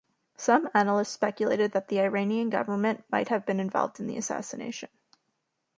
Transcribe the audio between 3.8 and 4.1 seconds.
in